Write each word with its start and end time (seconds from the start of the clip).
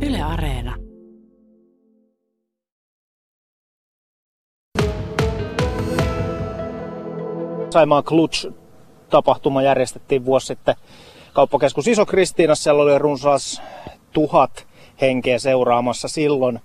Yle 0.00 0.22
Areena. 0.22 0.74
Saimaa 7.70 8.02
Clutch 8.02 8.52
tapahtuma 9.10 9.62
järjestettiin 9.62 10.24
vuosi 10.24 10.46
sitten 10.46 10.74
kauppakeskus 11.32 11.88
Iso 11.88 12.06
Kristiinassa. 12.06 12.62
Siellä 12.62 12.82
oli 12.82 12.98
runsaas 12.98 13.62
tuhat 14.12 14.66
henkeä 15.00 15.38
seuraamassa 15.38 16.08
silloin. 16.08 16.60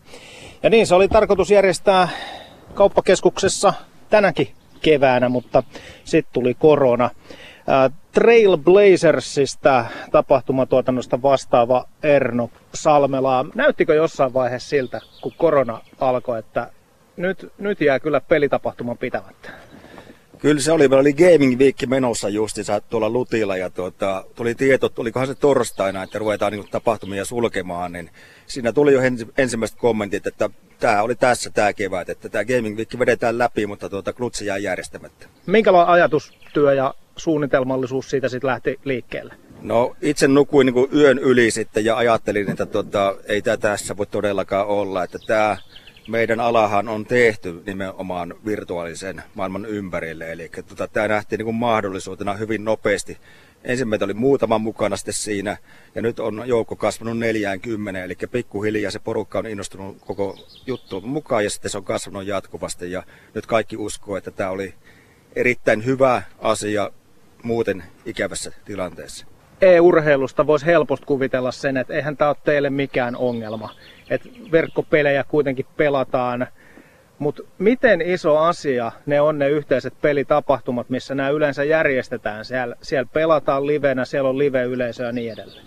Ja 0.64 0.70
niin 0.70 0.88
se 0.88 0.96
oli 0.96 1.08
tarkoitus 1.08 1.52
järjestää 1.52 2.10
kauppakeskuksessa 2.74 3.74
tänäkin 4.10 4.48
keväänä, 4.82 5.30
mutta 5.30 5.64
sitten 6.04 6.34
tuli 6.34 6.54
korona. 6.54 7.10
Trailblazersista 8.12 9.86
tapahtumatuotannosta 10.12 11.22
vastaava 11.22 11.86
Erno 12.04 12.50
Salmela. 12.74 13.46
Näyttikö 13.56 13.94
jossain 13.96 14.34
vaiheessa 14.34 14.70
siltä, 14.70 15.02
kun 15.22 15.34
korona 15.38 15.82
alkoi, 16.00 16.40
että 16.40 16.72
nyt, 17.18 17.52
nyt 17.58 17.82
jää 17.82 18.00
kyllä 18.00 18.22
pelitapahtuman 18.22 18.98
pitämättä? 18.98 19.50
Kyllä 20.38 20.62
se 20.62 20.72
oli. 20.72 20.88
Meillä 20.88 21.02
oli 21.02 21.14
Gaming 21.14 21.60
Week 21.60 21.76
menossa 21.88 22.30
justiinsa 22.30 22.82
tuolla 22.82 23.10
Lutilla 23.10 23.58
ja 23.58 23.70
tuota, 23.70 24.26
tuli 24.36 24.56
tieto, 24.56 24.90
olikohan 24.98 25.28
se 25.28 25.36
torstaina, 25.36 26.04
että 26.04 26.20
ruvetaan 26.20 26.52
niin 26.52 26.68
tapahtumia 26.72 27.26
sulkemaan, 27.26 27.92
niin 27.92 28.10
siinä 28.48 28.74
tuli 28.74 28.94
jo 28.94 29.02
ensimmäiset 29.38 29.78
kommentit, 29.78 30.28
että 30.28 30.50
tämä 30.80 31.02
oli 31.02 31.16
tässä 31.16 31.50
tämä 31.50 31.74
kevät, 31.74 32.10
että 32.10 32.30
tämä 32.30 32.46
Gaming 32.46 32.78
Week 32.78 33.00
vedetään 33.00 33.38
läpi, 33.38 33.68
mutta 33.68 33.90
tuota, 33.90 34.14
klutsi 34.14 34.46
jäi 34.46 34.64
järjestämättä. 34.64 35.28
Minkälainen 35.46 35.94
ajatustyö 35.94 36.74
ja 36.74 36.94
suunnitelmallisuus 37.24 38.10
siitä 38.10 38.30
sitten 38.30 38.48
lähti 38.48 38.80
liikkeelle? 38.84 39.34
No 39.62 39.96
itse 40.02 40.28
nukuin 40.28 40.66
niin 40.66 40.88
yön 40.96 41.20
yli 41.20 41.52
sitten 41.52 41.86
ja 41.86 41.98
ajattelin, 41.98 42.52
että 42.52 42.66
tuota, 42.66 43.16
ei 43.26 43.42
tämä 43.42 43.58
tässä 43.58 43.98
voi 43.98 44.06
todellakaan 44.06 44.68
olla, 44.68 45.04
että 45.04 45.20
tämä 45.28 45.58
meidän 46.08 46.40
alahan 46.40 46.90
on 46.90 47.06
tehty 47.06 47.64
nimenomaan 47.66 48.34
virtuaalisen 48.46 49.24
maailman 49.36 49.66
ympärille. 49.66 50.32
Eli 50.32 50.50
tota, 50.68 50.88
tämä 50.88 51.08
nähtiin 51.08 51.38
niin 51.38 51.46
kuin 51.46 51.56
mahdollisuutena 51.56 52.34
hyvin 52.34 52.66
nopeasti. 52.66 53.18
Ensin 53.64 53.88
meitä 53.88 54.06
oli 54.06 54.14
muutama 54.14 54.58
mukana 54.58 54.98
sitten 54.98 55.14
siinä, 55.14 55.58
ja 55.96 56.02
nyt 56.02 56.20
on 56.20 56.44
joukko 56.46 56.76
kasvanut 56.76 57.18
40, 57.18 58.04
eli 58.04 58.16
pikkuhiljaa 58.32 58.92
se 58.92 59.00
porukka 59.00 59.40
on 59.40 59.48
innostunut 59.48 59.98
koko 60.00 60.38
juttu 60.68 61.02
mukaan, 61.02 61.44
ja 61.44 61.50
sitten 61.50 61.72
se 61.72 61.78
on 61.78 61.84
kasvanut 61.84 62.28
jatkuvasti, 62.28 62.92
ja 62.92 63.04
nyt 63.34 63.46
kaikki 63.46 63.78
uskoo, 63.78 64.18
että 64.18 64.32
tämä 64.32 64.50
oli 64.50 64.74
erittäin 65.36 65.86
hyvä 65.86 66.22
asia 66.40 66.92
muuten 67.44 67.84
ikävässä 68.06 68.52
tilanteessa 68.66 69.26
e-urheilusta 69.62 70.48
voisi 70.48 70.66
helposti 70.66 71.06
kuvitella 71.06 71.52
sen, 71.52 71.78
että 71.78 71.94
eihän 71.94 72.18
tämä 72.18 72.30
ole 72.30 72.38
teille 72.44 72.70
mikään 72.70 73.16
ongelma. 73.16 73.76
Että 74.10 74.30
verkkopelejä 74.52 75.24
kuitenkin 75.24 75.66
pelataan, 75.78 76.48
mutta 77.20 77.44
miten 77.58 78.02
iso 78.02 78.38
asia 78.38 78.92
ne 79.06 79.22
on 79.22 79.40
ne 79.40 79.50
yhteiset 79.50 79.94
pelitapahtumat, 80.02 80.90
missä 80.90 81.16
nämä 81.16 81.30
yleensä 81.30 81.64
järjestetään? 81.64 82.46
Siellä, 82.46 82.76
siellä 82.82 83.10
pelataan 83.14 83.68
livenä, 83.68 84.06
siellä 84.06 84.30
on 84.30 84.38
live-yleisö 84.38 85.04
ja 85.04 85.12
niin 85.12 85.34
edelleen. 85.34 85.66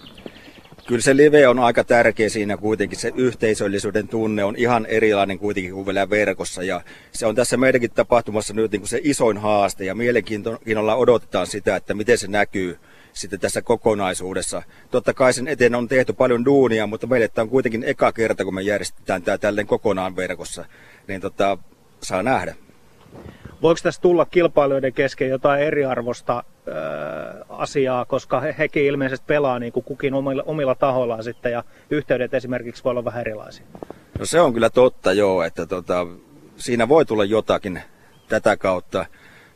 Kyllä 0.87 1.03
se 1.03 1.17
live 1.17 1.49
on 1.49 1.59
aika 1.59 1.85
tärkeä 1.85 2.29
siinä 2.29 2.57
kuitenkin. 2.57 2.99
Se 2.99 3.13
yhteisöllisyyden 3.17 4.09
tunne 4.09 4.45
on 4.45 4.57
ihan 4.57 4.87
erilainen 4.87 5.39
kuitenkin 5.39 5.73
kuin 5.73 5.87
vielä 5.87 6.11
verkossa. 6.11 6.63
Ja 6.63 6.81
se 7.13 7.27
on 7.27 7.35
tässä 7.35 7.57
meidänkin 7.57 7.91
tapahtumassa 7.91 8.55
nyt 8.55 8.73
niin 8.73 8.81
kuin 8.81 8.89
se 8.89 9.01
isoin 9.03 9.39
haaste 9.39 9.85
ja 9.85 9.95
mielenkiinnolla 9.95 10.95
odotetaan 10.95 11.47
sitä, 11.47 11.77
että 11.77 11.95
miten 11.95 12.19
se 12.19 12.29
näkyy 12.29 12.79
sitten 13.13 13.41
tässä 13.41 13.63
kokonaisuudessa. 13.63 14.63
Totta 14.91 15.15
kai 15.15 15.33
sen 15.33 15.49
eteen 15.49 15.75
on 15.75 15.89
tehty 15.89 16.13
paljon 16.13 16.45
duunia, 16.45 16.87
mutta 16.87 17.07
meille 17.07 17.29
tämä 17.29 17.43
on 17.43 17.49
kuitenkin 17.49 17.85
eka 17.85 18.13
kerta, 18.13 18.45
kun 18.45 18.55
me 18.55 18.63
järjestetään 18.63 19.23
tämä 19.23 19.39
tälleen 19.39 19.67
kokonaan 19.67 20.17
verkossa. 20.17 20.65
Niin 21.09 21.21
tota, 21.21 21.59
saa 22.03 22.23
nähdä. 22.23 22.55
Voiko 23.63 23.81
tässä 23.83 24.01
tulla 24.01 24.25
kilpailijoiden 24.25 24.93
kesken 24.93 25.29
jotain 25.29 25.63
eriarvosta 25.63 26.45
asiaa, 27.49 28.05
koska 28.05 28.41
he, 28.41 28.55
hekin 28.59 28.85
ilmeisesti 28.85 29.25
pelaa 29.27 29.59
niin 29.59 29.73
kuin 29.73 29.85
kukin 29.85 30.15
omilla, 30.15 30.43
omilla 30.47 30.75
tahoillaan 30.75 31.25
sitten 31.25 31.53
ja 31.53 31.65
yhteydet 31.91 32.35
esimerkiksi 32.35 32.85
voi 32.85 32.91
olla 32.91 33.05
vähän 33.05 33.21
erilaisia? 33.21 33.67
No 34.19 34.27
se 34.27 34.41
on 34.41 34.53
kyllä 34.53 34.71
totta 34.71 35.13
joo, 35.13 35.43
että 35.43 35.67
tota, 35.67 36.07
siinä 36.57 36.89
voi 36.89 37.05
tulla 37.05 37.25
jotakin 37.25 37.83
tätä 38.29 38.57
kautta 38.57 39.07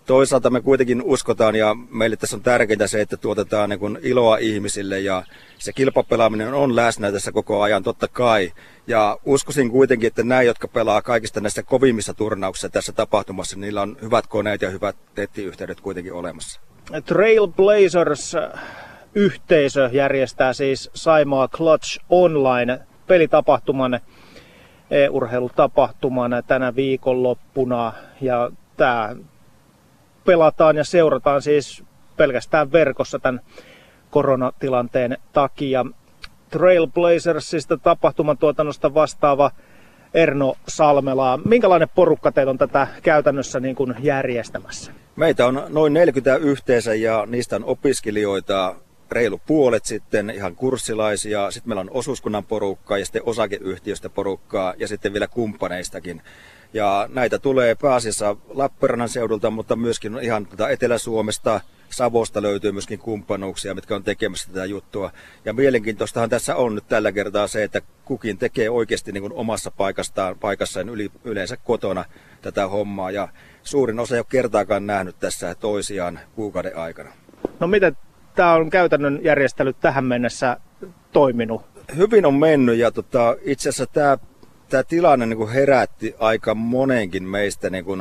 toisaalta 0.08 0.50
me 0.50 0.60
kuitenkin 0.60 1.02
uskotaan 1.02 1.54
ja 1.54 1.76
meille 1.90 2.16
tässä 2.16 2.36
on 2.36 2.42
tärkeintä 2.42 2.86
se, 2.86 3.00
että 3.00 3.16
tuotetaan 3.16 3.70
niin 3.70 3.98
iloa 4.02 4.36
ihmisille 4.36 5.00
ja 5.00 5.22
se 5.58 5.72
kilpapelaaminen 5.72 6.54
on 6.54 6.76
läsnä 6.76 7.12
tässä 7.12 7.32
koko 7.32 7.62
ajan 7.62 7.82
totta 7.82 8.08
kai. 8.08 8.52
Ja 8.86 9.18
uskoisin 9.24 9.70
kuitenkin, 9.70 10.06
että 10.06 10.22
nämä, 10.22 10.42
jotka 10.42 10.68
pelaa 10.68 11.02
kaikista 11.02 11.40
näistä 11.40 11.62
kovimmissa 11.62 12.14
turnauksissa 12.14 12.68
tässä 12.68 12.92
tapahtumassa, 12.92 13.56
niin 13.56 13.60
niillä 13.60 13.82
on 13.82 13.96
hyvät 14.02 14.26
koneet 14.26 14.62
ja 14.62 14.70
hyvät 14.70 14.96
nettiyhteydet 15.16 15.80
kuitenkin 15.80 16.12
olemassa. 16.12 16.60
Trailblazers 17.04 18.36
yhteisö 19.14 19.90
järjestää 19.92 20.52
siis 20.52 20.90
Saimaa 20.94 21.48
Clutch 21.48 22.00
Online 22.10 22.80
pelitapahtuman 23.06 24.00
e-urheilutapahtuman 24.90 26.42
tänä 26.46 26.74
viikonloppuna. 26.74 27.92
Ja 28.20 28.50
tämä 28.76 29.16
pelataan 30.24 30.76
ja 30.76 30.84
seurataan 30.84 31.42
siis 31.42 31.84
pelkästään 32.16 32.72
verkossa 32.72 33.18
tämän 33.18 33.40
koronatilanteen 34.10 35.16
takia. 35.32 35.86
Trailblazersista 36.50 37.76
tapahtumatuotannosta 37.76 38.94
vastaava 38.94 39.50
Erno 40.14 40.54
Salmela. 40.68 41.40
Minkälainen 41.44 41.88
porukka 41.94 42.32
teillä 42.32 42.50
on 42.50 42.58
tätä 42.58 42.86
käytännössä 43.02 43.60
niin 43.60 43.76
kuin 43.76 43.94
järjestämässä? 44.00 44.92
Meitä 45.16 45.46
on 45.46 45.62
noin 45.68 45.92
40 45.92 46.36
yhteensä 46.36 46.94
ja 46.94 47.26
niistä 47.26 47.56
on 47.56 47.64
opiskelijoita 47.64 48.74
reilu 49.10 49.40
puolet 49.46 49.84
sitten 49.84 50.30
ihan 50.30 50.56
kurssilaisia, 50.56 51.50
sitten 51.50 51.68
meillä 51.68 51.80
on 51.80 51.90
osuuskunnan 51.90 52.44
porukkaa 52.44 52.98
ja 52.98 53.04
sitten 53.04 53.22
osakeyhtiöstä 53.26 54.08
porukkaa 54.08 54.74
ja 54.78 54.88
sitten 54.88 55.12
vielä 55.12 55.26
kumppaneistakin. 55.26 56.22
Ja 56.72 57.08
näitä 57.12 57.38
tulee 57.38 57.74
pääasiassa 57.74 58.36
Lappeenrannan 58.48 59.08
seudulta, 59.08 59.50
mutta 59.50 59.76
myöskin 59.76 60.18
ihan 60.22 60.46
tuota 60.46 60.68
Etelä-Suomesta, 60.68 61.60
Savosta 61.90 62.42
löytyy 62.42 62.72
myöskin 62.72 62.98
kumppanuuksia, 62.98 63.74
mitkä 63.74 63.94
on 63.96 64.04
tekemässä 64.04 64.48
tätä 64.48 64.64
juttua. 64.64 65.12
Ja 65.44 65.52
mielenkiintoistahan 65.52 66.30
tässä 66.30 66.56
on 66.56 66.74
nyt 66.74 66.88
tällä 66.88 67.12
kertaa 67.12 67.46
se, 67.46 67.62
että 67.62 67.80
kukin 68.08 68.38
tekee 68.38 68.70
oikeasti 68.70 69.12
niin 69.12 69.22
kuin 69.22 69.32
omassa 69.32 69.70
paikastaan, 69.70 70.38
paikassaan 70.38 70.88
yli, 70.88 71.10
yleensä 71.24 71.56
kotona 71.56 72.04
tätä 72.42 72.68
hommaa. 72.68 73.10
Ja 73.10 73.28
suurin 73.62 74.00
osa 74.00 74.14
ei 74.14 74.20
ole 74.20 74.26
kertaakaan 74.28 74.86
nähnyt 74.86 75.18
tässä 75.18 75.54
toisiaan 75.54 76.20
kuukauden 76.34 76.76
aikana. 76.76 77.10
No 77.60 77.66
miten 77.66 77.96
tämä 78.34 78.52
on 78.52 78.70
käytännön 78.70 79.20
järjestely 79.22 79.72
tähän 79.72 80.04
mennessä 80.04 80.56
toiminut? 81.12 81.62
Hyvin 81.96 82.26
on 82.26 82.34
mennyt 82.34 82.78
ja 82.78 82.90
tota, 82.90 83.36
itse 83.42 83.68
asiassa 83.68 83.86
tämä 83.86 84.18
tämä 84.68 84.82
tilanne 84.82 85.26
niin 85.26 85.36
kuin 85.36 85.52
herätti 85.52 86.14
aika 86.18 86.54
monenkin 86.54 87.24
meistä 87.24 87.70
niin 87.70 87.84
kuin 87.84 88.00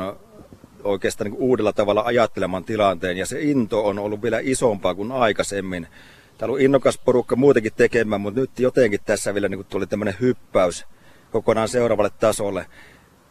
oikeastaan 0.84 1.30
niin 1.30 1.36
kuin 1.38 1.48
uudella 1.48 1.72
tavalla 1.72 2.02
ajattelemaan 2.02 2.64
tilanteen 2.64 3.16
ja 3.16 3.26
se 3.26 3.40
into 3.40 3.86
on 3.86 3.98
ollut 3.98 4.22
vielä 4.22 4.38
isompaa 4.42 4.94
kuin 4.94 5.12
aikaisemmin. 5.12 5.86
Täällä 6.38 6.54
on 6.54 6.60
innokas 6.60 6.98
porukka 6.98 7.36
muutenkin 7.36 7.72
tekemään, 7.76 8.20
mutta 8.20 8.40
nyt 8.40 8.58
jotenkin 8.58 9.00
tässä 9.04 9.34
vielä 9.34 9.48
niin 9.48 9.64
tuli 9.64 9.86
tämmöinen 9.86 10.14
hyppäys 10.20 10.86
kokonaan 11.30 11.68
seuraavalle 11.68 12.10
tasolle. 12.20 12.66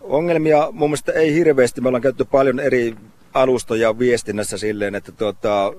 Ongelmia 0.01 0.67
mun 0.71 0.89
mielestä 0.89 1.11
ei 1.11 1.33
hirveästi. 1.33 1.81
Me 1.81 1.87
ollaan 1.87 2.01
käytetty 2.01 2.25
paljon 2.31 2.59
eri 2.59 2.95
alustoja 3.33 3.99
viestinnässä 3.99 4.57
silleen, 4.57 4.95
että 4.95 5.11
tuota, 5.11 5.73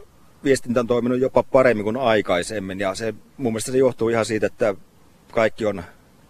viestintä 0.44 0.80
on 0.80 0.86
toiminut 0.86 1.20
jopa 1.20 1.42
paremmin 1.42 1.84
kuin 1.84 1.96
aikaisemmin. 1.96 2.80
Ja 2.80 2.94
se 2.94 3.14
mun 3.36 3.52
mielestä 3.52 3.72
se 3.72 3.78
johtuu 3.78 4.08
ihan 4.08 4.24
siitä, 4.24 4.46
että 4.46 4.74
kaikki 5.32 5.66
on 5.66 5.82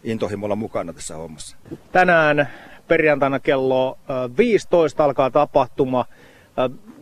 intohimolla 0.05 0.57
mukana 0.57 0.93
tässä 0.93 1.17
hommassa. 1.17 1.57
Tänään 1.93 2.49
perjantaina 2.89 3.41
kello 3.41 3.99
15 4.39 5.05
alkaa 5.05 5.31
tapahtuma. 5.31 6.05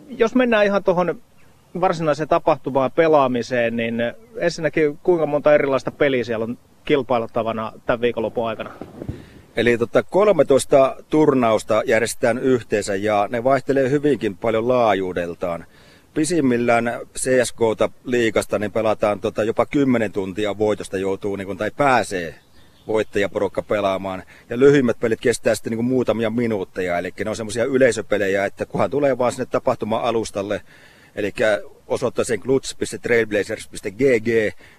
Jos 0.09 0.35
mennään 0.35 0.65
ihan 0.67 0.85
tuohon 0.85 1.23
varsinaiseen 1.81 2.29
tapahtumaan 2.29 2.93
pelaamiseen, 2.93 3.77
niin 3.77 3.95
ensinnäkin 4.39 4.99
kuinka 5.03 5.27
monta 5.27 5.55
erilaista 5.55 5.91
peliä 5.91 6.25
siellä 6.25 6.45
on 6.45 6.59
kilpailuttavana 6.85 7.73
tämän 7.87 8.01
viikonlopun 8.01 8.49
aikana? 8.49 8.71
Eli 9.57 9.79
tota 9.79 10.03
13 10.03 10.97
turnausta 11.11 11.83
järjestetään 11.87 12.39
yhteensä 12.39 12.95
ja 12.95 13.29
ne 13.31 13.45
vaihtelee 13.45 13.91
hyvinkin 13.91 14.37
paljon 14.37 14.69
laajuudeltaan. 14.69 15.65
Pisimmillään 16.15 17.01
CSK-ta 17.19 17.91
liikasta 18.05 18.59
niin 18.59 18.73
pelataan 18.73 19.21
tota 19.21 19.45
jopa 19.45 19.67
10 19.67 20.13
tuntia 20.13 20.59
voitosta 20.59 20.99
joutuu 20.99 21.37
niin 21.37 21.47
kun, 21.47 21.57
tai 21.57 21.71
pääsee 21.77 22.35
voittajaporukka 22.87 23.63
pelaamaan. 23.63 24.23
Ja 24.51 24.59
lyhyimmät 24.59 25.01
pelit 25.01 25.21
kestää 25.21 25.55
sitten 25.55 25.71
niin 25.71 25.79
kuin 25.79 25.87
muutamia 25.87 26.31
minuutteja, 26.31 26.99
eli 26.99 27.13
ne 27.25 27.31
on 27.31 27.37
semmoisia 27.37 27.65
yleisöpelejä, 27.65 28.45
että 28.45 28.67
kunhan 28.67 28.91
tulee 28.91 29.19
vaan 29.19 29.33
sinne 29.33 29.47
tapahtuma-alustalle, 29.47 30.61
Eli 31.17 31.33
osoitteeseen 31.87 32.41
clutch.trailblazers.gg, 32.41 34.29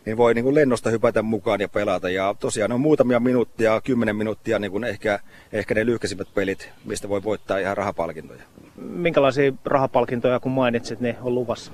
niin 0.05 0.17
voi 0.17 0.33
niin 0.33 0.43
kuin 0.43 0.55
lennosta 0.55 0.89
hypätä 0.89 1.21
mukaan 1.21 1.61
ja 1.61 1.69
pelata. 1.69 2.09
Ja 2.09 2.35
tosiaan 2.39 2.71
on 2.71 2.81
muutamia 2.81 3.19
minuuttia, 3.19 3.81
kymmenen 3.81 4.15
minuuttia 4.15 4.59
niin 4.59 4.71
kuin 4.71 4.83
ehkä, 4.83 5.19
ehkä 5.53 5.75
ne 5.75 5.85
lyhkäisimmät 5.85 6.33
pelit, 6.33 6.69
mistä 6.85 7.09
voi 7.09 7.23
voittaa 7.23 7.57
ihan 7.57 7.77
rahapalkintoja. 7.77 8.41
Minkälaisia 8.75 9.51
rahapalkintoja, 9.65 10.39
kun 10.39 10.51
mainitsit, 10.51 10.99
niin 10.99 11.15
on 11.21 11.35
luvassa? 11.35 11.71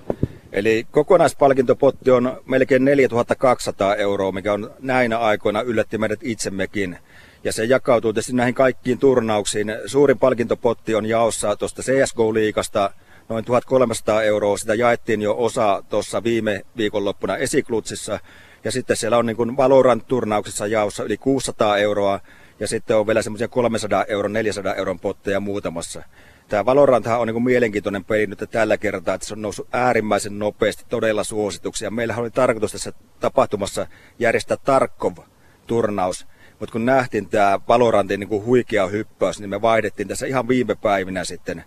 Eli 0.52 0.88
kokonaispalkintopotti 0.92 2.12
on 2.12 2.42
melkein 2.46 2.86
4200 2.86 3.96
euroa, 3.96 4.32
mikä 4.32 4.54
on 4.54 4.72
näinä 4.80 5.18
aikoina 5.18 5.62
yllätti 5.62 5.98
meidät 5.98 6.20
itsemmekin. 6.24 6.98
Ja 7.44 7.54
se 7.54 7.64
jakautuu 7.64 8.14
tietysti 8.14 8.34
näihin 8.34 8.54
kaikkiin 8.54 9.00
turnauksiin. 9.00 9.76
Suurin 9.86 10.20
palkintopotti 10.20 10.96
on 10.96 11.06
jaossa 11.06 11.56
tuosta 11.56 11.82
CSGO-liikasta 11.82 12.90
noin 13.30 13.46
1300 13.46 14.24
euroa. 14.24 14.58
Sitä 14.58 14.76
jaettiin 14.76 15.22
jo 15.22 15.36
osa 15.38 15.84
tuossa 15.90 16.24
viime 16.24 16.62
viikonloppuna 16.78 17.38
esiklutsissa. 17.38 18.20
Ja 18.64 18.72
sitten 18.72 18.98
siellä 18.98 19.18
on 19.18 19.26
niin 19.26 19.38
kuin 19.38 19.58
Valorant-turnauksissa 19.58 20.68
jaossa 20.68 21.04
yli 21.04 21.18
600 21.18 21.78
euroa. 21.78 22.20
Ja 22.60 22.68
sitten 22.68 22.98
on 22.98 23.08
vielä 23.08 23.22
semmoisia 23.22 23.48
300 23.48 24.04
euron, 24.04 24.34
400 24.34 24.76
euron 24.76 25.00
potteja 25.00 25.40
muutamassa. 25.40 26.04
Tämä 26.48 26.66
Valoranthan 26.66 27.20
on 27.20 27.28
niin 27.28 27.34
kuin 27.34 27.44
mielenkiintoinen 27.44 28.06
peli 28.06 28.28
nyt 28.28 28.44
tällä 28.52 28.78
kertaa, 28.78 29.16
että 29.16 29.28
se 29.28 29.34
on 29.34 29.42
noussut 29.42 29.68
äärimmäisen 29.72 30.40
nopeasti, 30.40 30.86
todella 30.90 31.24
suosituksia. 31.24 31.92
Meillähän 31.92 32.22
oli 32.22 32.32
tarkoitus 32.32 32.72
tässä 32.72 32.94
tapahtumassa 33.20 33.88
järjestää 34.20 34.58
Tarkov-turnaus, 34.58 36.28
mutta 36.60 36.72
kun 36.72 36.86
nähtiin 36.86 37.30
tämä 37.30 37.60
Valorantin 37.68 38.20
niin 38.20 38.28
kuin 38.28 38.46
huikea 38.46 38.88
hyppäys, 38.88 39.40
niin 39.40 39.50
me 39.50 39.62
vaihdettiin 39.62 40.08
tässä 40.08 40.26
ihan 40.26 40.48
viime 40.48 40.76
päivinä 40.76 41.24
sitten 41.24 41.64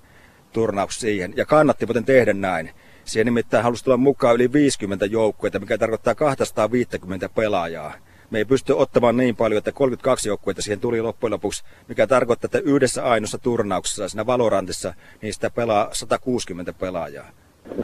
turnaus 0.57 1.01
siihen. 1.01 1.33
Ja 1.37 1.45
kannatti 1.45 1.87
muuten 1.87 2.05
tehdä 2.05 2.33
näin. 2.33 2.71
Siihen 3.05 3.25
nimittäin 3.25 3.65
halusi 3.65 3.85
tulla 3.85 3.97
mukaan 3.97 4.35
yli 4.35 4.53
50 4.53 5.07
joukkueita, 5.07 5.59
mikä 5.59 5.79
tarkoittaa 5.79 6.15
250 6.15 7.29
pelaajaa 7.29 7.93
me 8.31 8.39
ei 8.39 8.45
pysty 8.45 8.73
ottamaan 8.73 9.17
niin 9.17 9.37
paljon, 9.37 9.59
että 9.59 9.73
32 9.73 10.29
joukkuetta 10.29 10.63
siihen 10.63 10.81
tuli 10.81 11.03
loppujen 11.03 11.33
lopuksi, 11.33 11.65
mikä 11.89 12.07
tarkoittaa, 12.07 12.47
että 12.47 12.59
yhdessä 12.59 13.05
ainoassa 13.05 13.39
turnauksessa 13.39 14.09
siinä 14.09 14.27
Valorantissa, 14.27 14.95
niin 15.23 15.35
sitä 15.35 15.51
pelaa 15.51 15.89
160 15.93 16.73
pelaajaa. 16.73 17.31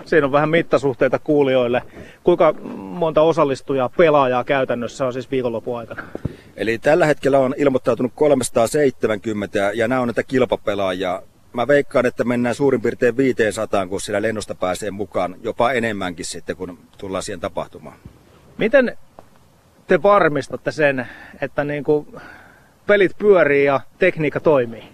Siinä 0.04 0.26
on 0.26 0.32
vähän 0.32 0.48
mittasuhteita 0.48 1.18
kuulijoille. 1.18 1.82
Kuinka 2.24 2.52
monta 2.76 3.22
osallistujaa 3.22 3.88
pelaajaa 3.88 4.44
käytännössä 4.44 5.06
on 5.06 5.12
siis 5.12 5.30
viikonlopun 5.30 5.78
aikana? 5.78 6.02
Eli 6.56 6.78
tällä 6.78 7.06
hetkellä 7.06 7.38
on 7.38 7.54
ilmoittautunut 7.58 8.12
370 8.14 9.70
ja 9.74 9.88
nämä 9.88 10.00
on 10.00 10.08
näitä 10.08 10.22
kilpapelaajia. 10.22 11.22
Mä 11.52 11.68
veikkaan, 11.68 12.06
että 12.06 12.24
mennään 12.24 12.54
suurin 12.54 12.80
piirtein 12.80 13.16
500, 13.16 13.86
kun 13.86 14.00
siellä 14.00 14.22
lennosta 14.22 14.54
pääsee 14.54 14.90
mukaan, 14.90 15.36
jopa 15.42 15.72
enemmänkin 15.72 16.26
sitten, 16.26 16.56
kun 16.56 16.78
tullaan 16.98 17.22
siihen 17.22 17.40
tapahtumaan. 17.40 17.96
Miten 18.58 18.96
te 19.86 20.02
varmistatte 20.02 20.70
sen, 20.70 21.06
että 21.40 21.64
niin 21.64 21.84
kuin 21.84 22.06
pelit 22.86 23.18
pyörii 23.18 23.64
ja 23.64 23.80
tekniikka 23.98 24.40
toimii? 24.40 24.84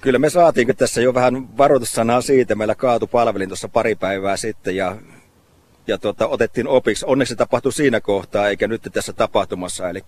Kyllä 0.00 0.18
me 0.18 0.30
saatiin 0.30 0.76
tässä 0.76 1.00
jo 1.00 1.14
vähän 1.14 1.58
varoitussanaa 1.58 2.20
siitä. 2.20 2.54
Meillä 2.54 2.74
kaatu 2.74 3.06
palvelin 3.06 3.48
tuossa 3.48 3.68
pari 3.68 3.94
päivää 3.94 4.36
sitten 4.36 4.76
ja, 4.76 4.96
ja 5.86 5.98
tuota, 5.98 6.26
otettiin 6.26 6.68
opiksi. 6.68 7.06
Onneksi 7.08 7.32
se 7.32 7.36
tapahtui 7.36 7.72
siinä 7.72 8.00
kohtaa 8.00 8.48
eikä 8.48 8.68
nyt 8.68 8.88
tässä 8.92 9.12
tapahtumassa. 9.12 9.88
Eli 9.88 10.00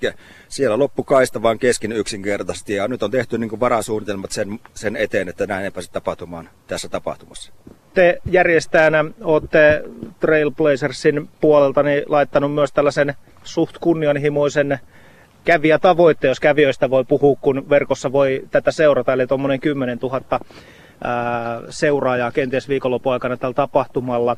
siellä 0.49 0.79
loppu 0.79 1.03
kaista 1.03 1.43
vaan 1.43 1.59
kesken 1.59 1.93
yksinkertaisesti 1.93 2.75
ja 2.75 2.89
nyt 2.89 3.03
on 3.03 3.11
tehty 3.11 3.39
niin 3.39 3.61
varasuunnitelmat 3.61 4.33
sen, 4.33 4.61
sen 4.75 4.97
eteen, 4.97 5.29
että 5.29 5.47
näin 5.47 5.65
ei 5.65 5.71
pääse 5.71 5.91
tapahtumaan 5.91 6.49
tässä 6.67 6.89
tapahtumassa. 6.89 7.53
Te 7.95 8.19
järjestäjänä 8.31 9.05
olette 9.21 9.83
Trailblazersin 10.21 11.29
puolelta 11.41 11.83
niin 11.83 12.03
laittanut 12.07 12.55
myös 12.55 12.73
tällaisen 12.73 13.15
suht 13.45 13.79
kunnianhimoisen 13.79 14.79
kävijätavoitteen, 15.45 16.31
jos 16.31 16.41
kävijöistä 16.41 16.91
voi 16.91 17.05
puhua, 17.05 17.37
kun 17.41 17.69
verkossa 17.71 18.13
voi 18.13 18.45
tätä 18.51 18.71
seurata, 18.71 19.13
eli 19.13 19.27
tuommoinen 19.27 19.61
10 19.61 19.99
000 20.03 20.41
seuraajaa 21.69 22.33
kenties 22.33 22.69
viikonlopun 22.69 23.13
aikana 23.13 23.37
tällä 23.37 23.55
tapahtumalla. 23.55 24.37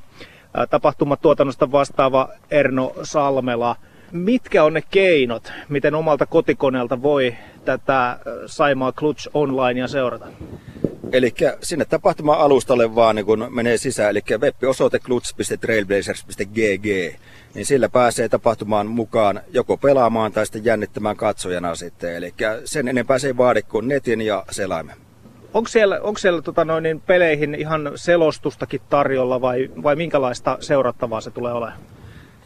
Tapahtumatuotannosta 0.71 1.73
vastaava 1.73 2.29
Erno 2.51 2.93
Salmela. 3.03 3.77
Mitkä 4.13 4.65
on 4.65 4.75
ne 4.75 4.83
keinot, 4.91 5.53
miten 5.69 5.95
omalta 5.95 6.27
kotikoneelta 6.27 7.03
voi 7.03 7.37
tätä 7.65 8.19
Saimaa 8.47 8.93
Clutch 8.93 9.29
Onlinea 9.35 9.89
seurata? 9.89 10.27
Eli 11.13 11.35
sinne 11.63 11.85
tapahtuma-alustalle 11.85 12.95
vaan 12.95 13.17
niin 13.17 13.27
kun 13.27 13.47
menee 13.51 13.77
sisään, 13.77 14.11
eli 14.11 14.21
web-osoite 14.39 14.99
clutch.trailblazers.gg, 14.99 17.17
niin 17.55 17.67
sillä 17.67 17.89
pääsee 17.89 18.29
tapahtumaan 18.29 18.87
mukaan 18.87 19.41
joko 19.51 19.77
pelaamaan 19.77 20.33
tai 20.33 20.47
sitten 20.47 20.65
jännittämään 20.65 21.17
katsojana 21.17 21.75
sitten. 21.75 22.17
Eli 22.17 22.35
sen 22.65 22.89
enempää 22.89 23.19
se 23.19 23.27
ei 23.27 23.37
vaadi 23.37 23.63
kuin 23.63 23.89
netin 23.89 24.21
ja 24.21 24.45
selaimen. 24.51 25.06
Onko 25.57 25.69
siellä, 25.69 26.01
onko 26.03 26.19
siellä 26.19 26.43
tota 26.43 26.65
noin, 26.65 26.83
niin 26.83 27.01
peleihin 27.01 27.55
ihan 27.55 27.93
selostustakin 27.95 28.81
tarjolla 28.91 29.41
vai, 29.41 29.71
vai 29.83 29.97
minkälaista 29.97 30.59
seurattavaa 30.61 31.21
se 31.21 31.31
tulee 31.31 31.53
olemaan? 31.53 31.79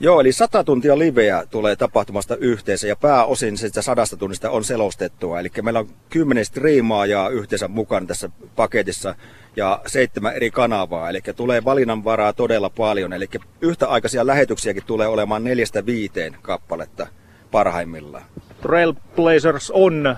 Joo, 0.00 0.20
eli 0.20 0.32
100 0.32 0.64
tuntia 0.64 0.98
liveä 0.98 1.46
tulee 1.50 1.76
tapahtumasta 1.76 2.36
yhteensä 2.36 2.86
ja 2.86 2.96
pääosin 2.96 3.58
sitä 3.58 3.82
sadasta 3.82 4.16
tunnista 4.16 4.50
on 4.50 4.64
selostettua. 4.64 5.40
Eli 5.40 5.48
meillä 5.62 5.80
on 5.80 5.88
kymmenen 6.10 6.44
striimaajaa 6.44 7.28
yhteensä 7.28 7.68
mukana 7.68 8.06
tässä 8.06 8.30
paketissa 8.56 9.14
ja 9.56 9.80
seitsemän 9.86 10.36
eri 10.36 10.50
kanavaa. 10.50 11.10
Eli 11.10 11.20
tulee 11.36 11.64
valinnanvaraa 11.64 12.32
todella 12.32 12.70
paljon. 12.70 13.12
Eli 13.12 13.26
yhtäaikaisia 13.60 14.26
lähetyksiäkin 14.26 14.86
tulee 14.86 15.06
olemaan 15.08 15.44
neljästä 15.44 15.86
viiteen 15.86 16.36
kappaletta 16.42 17.06
parhaimmillaan. 17.50 18.24
Trailblazers 18.62 19.70
on 19.70 20.16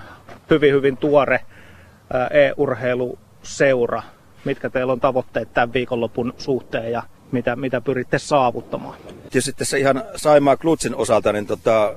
hyvin 0.51 0.73
hyvin 0.73 0.97
tuore 0.97 1.41
e-urheiluseura. 2.31 4.03
Mitkä 4.45 4.71
teillä 4.71 4.93
on 4.93 5.01
tavoitteet 5.01 5.55
tämän 5.55 5.73
viikonlopun 5.73 6.35
suhteen 6.39 6.93
ja 6.93 7.03
mitä, 7.33 7.57
mitä 7.57 7.81
pyritte 7.81 8.19
saavuttamaan? 8.19 8.97
Tietysti 9.31 9.53
tässä 9.53 9.77
ihan 9.77 10.05
Saimaa 10.17 10.57
Klutsin 10.57 10.95
osalta 10.95 11.33
niin 11.33 11.47
tota, 11.47 11.95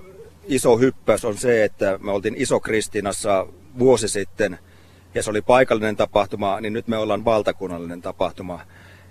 iso 0.47 0.77
hyppäys 0.77 1.25
on 1.25 1.37
se, 1.37 1.63
että 1.63 1.99
me 2.01 2.11
oltiin 2.11 2.35
Iso 2.37 2.59
Kristinassa 2.59 3.47
vuosi 3.79 4.07
sitten 4.07 4.59
ja 5.15 5.23
se 5.23 5.29
oli 5.29 5.41
paikallinen 5.41 5.95
tapahtuma, 5.95 6.61
niin 6.61 6.73
nyt 6.73 6.87
me 6.87 6.97
ollaan 6.97 7.25
valtakunnallinen 7.25 8.01
tapahtuma. 8.01 8.59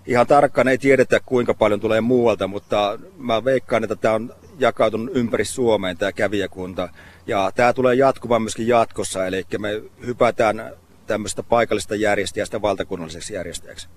Ihan 0.06 0.26
tarkkaan 0.26 0.68
ei 0.68 0.78
tiedetä 0.78 1.20
kuinka 1.26 1.54
paljon 1.54 1.80
tulee 1.80 2.00
muualta, 2.00 2.46
mutta 2.46 2.98
mä 3.16 3.44
veikkaan, 3.44 3.84
että 3.84 3.96
tämä 3.96 4.14
on 4.14 4.34
jakautunut 4.58 5.16
ympäri 5.16 5.44
Suomeen 5.44 5.96
tämä 5.96 6.12
kävijäkunta. 6.12 6.88
Ja 7.26 7.52
tämä 7.54 7.72
tulee 7.72 7.94
jatkumaan 7.94 8.42
myöskin 8.42 8.68
jatkossa, 8.68 9.26
eli 9.26 9.46
me 9.58 9.82
hypätään 10.06 10.72
tämmöistä 11.06 11.42
paikallista 11.42 11.94
järjestäjästä 11.94 12.62
valtakunnalliseksi 12.62 13.34
järjestäjäksi. 13.34 13.88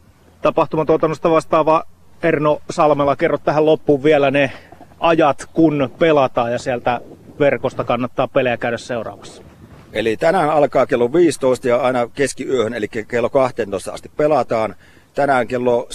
Tapahtumatuotannosta 0.42 1.32
vastaava 1.32 1.84
Erno 2.24 2.62
Salmela, 2.70 3.16
kerro 3.16 3.38
tähän 3.38 3.66
loppuun 3.66 4.04
vielä 4.04 4.32
ne 4.32 4.52
ajat, 5.00 5.46
kun 5.54 5.90
pelataan 6.00 6.52
ja 6.52 6.60
sieltä 6.60 7.02
verkosta 7.40 7.84
kannattaa 7.84 8.28
pelejä 8.28 8.58
käydä 8.58 8.78
seuraavassa. 8.78 9.44
Eli 9.94 10.18
tänään 10.18 10.50
alkaa 10.50 10.86
kello 10.86 11.14
15 11.14 11.68
ja 11.68 11.78
aina 11.78 12.08
keskiyöhön, 12.08 12.74
eli 12.74 12.88
kello 12.88 13.30
12 13.30 13.92
asti 13.92 14.12
pelataan. 14.18 14.76
Tänään 15.16 15.48
kello 15.48 15.88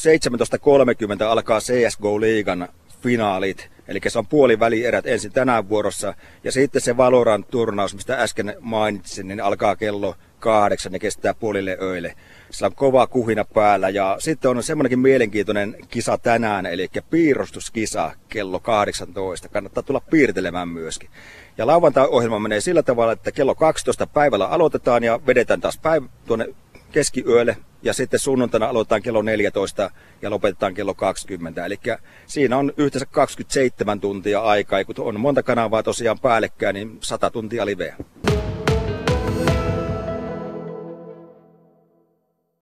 17.30 1.19 1.25
alkaa 1.25 1.59
CSGO-liigan 1.59 2.69
finaalit. 3.03 3.72
Eli 3.89 4.01
se 4.09 4.19
on 4.19 4.27
puolivälierät 4.27 5.07
ensin 5.07 5.33
tänään 5.33 5.69
vuorossa. 5.69 6.15
Ja 6.45 6.53
sitten 6.53 6.83
se 6.83 6.97
Valorant-turnaus, 6.97 7.95
mistä 7.95 8.17
äsken 8.17 8.57
mainitsin, 8.61 9.29
niin 9.29 9.41
alkaa 9.41 9.77
kello 9.77 10.15
kahdeksan 10.39 10.93
ja 10.93 10.99
kestää 10.99 11.35
puolille 11.35 11.79
öille. 11.81 12.15
Sillä 12.51 12.67
on 12.67 12.75
kova 12.75 13.07
kuhina 13.07 13.45
päällä 13.45 13.89
ja 13.89 14.17
sitten 14.19 14.51
on 14.51 14.63
semmoinenkin 14.63 14.99
mielenkiintoinen 14.99 15.77
kisa 15.89 16.19
tänään, 16.19 16.67
eli 16.67 16.89
piirustuskisa 17.11 18.13
kello 18.29 18.61
18. 18.61 19.49
Kannattaa 19.49 19.83
tulla 19.83 20.01
piirtelemään 20.01 20.69
myöskin. 20.69 21.11
Ja 21.59 21.67
lauantai-ohjelma 21.67 22.39
menee 22.39 22.61
sillä 22.61 22.83
tavalla, 22.83 23.13
että 23.13 23.33
kello 23.33 23.55
12 23.55 24.07
päivällä 24.07 24.47
aloitetaan 24.47 25.05
ja 25.05 25.21
vedetään 25.27 25.61
taas 25.61 25.79
päivä 25.79 26.07
tuonne 26.27 26.47
keskiyölle 26.93 27.57
ja 27.83 27.93
sitten 27.93 28.21
sunnuntaina 28.21 28.67
aloitetaan 28.67 29.03
kello 29.03 29.23
14 29.23 29.91
ja 30.23 30.31
lopetetaan 30.31 30.75
kello 30.75 30.95
20. 30.95 31.67
Eli 31.67 31.79
siinä 32.27 32.59
on 32.59 32.73
yhteensä 32.77 33.07
27 33.07 34.01
tuntia 34.01 34.41
aikaa 34.41 34.79
ja 34.79 34.85
kun 34.85 34.95
on 34.99 35.21
monta 35.21 35.43
kanavaa 35.43 35.83
tosiaan 35.83 36.19
päällekkäin, 36.19 36.75
niin 36.75 36.99
100 37.01 37.31
tuntia 37.31 37.67
liveä. 37.67 37.97